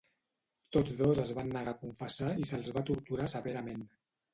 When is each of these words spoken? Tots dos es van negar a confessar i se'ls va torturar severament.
Tots 0.77 0.95
dos 1.01 1.21
es 1.25 1.35
van 1.41 1.53
negar 1.59 1.75
a 1.79 1.81
confessar 1.85 2.33
i 2.41 2.51
se'ls 2.55 2.77
va 2.81 2.87
torturar 2.93 3.33
severament. 3.41 3.91